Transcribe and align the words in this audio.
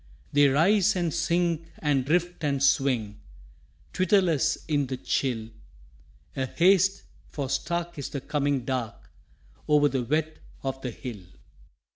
They 0.33 0.47
rise 0.47 0.95
and 0.95 1.13
sink 1.13 1.67
and 1.77 2.03
drift 2.03 2.43
and 2.43 2.63
swing, 2.63 3.19
Twitterless 3.93 4.65
in 4.67 4.87
the 4.87 4.97
chill; 4.97 5.49
A 6.35 6.47
haste, 6.47 7.03
for 7.29 7.47
stark 7.51 7.99
is 7.99 8.09
the 8.09 8.19
coming 8.21 8.65
dark 8.65 9.11
Over 9.67 9.89
the 9.89 10.01
wet 10.01 10.37
of 10.63 10.81
the 10.81 10.89
hill. 10.89 11.21